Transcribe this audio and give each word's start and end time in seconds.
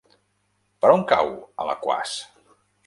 Per 0.85 0.91
on 0.95 1.05
cau 1.13 1.31
Alaquàs? 1.67 2.19